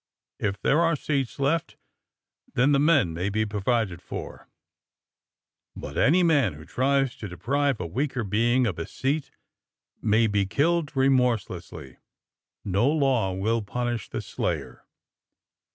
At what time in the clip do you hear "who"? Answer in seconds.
6.53-6.65